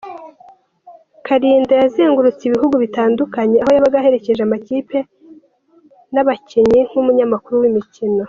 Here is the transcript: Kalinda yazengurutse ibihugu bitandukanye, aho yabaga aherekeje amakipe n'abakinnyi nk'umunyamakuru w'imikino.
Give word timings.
Kalinda 1.27 1.73
yazengurutse 1.83 2.41
ibihugu 2.45 2.75
bitandukanye, 2.83 3.57
aho 3.63 3.71
yabaga 3.75 3.97
aherekeje 3.99 4.41
amakipe 4.43 4.97
n'abakinnyi 6.13 6.79
nk'umunyamakuru 6.89 7.55
w'imikino. 7.61 8.17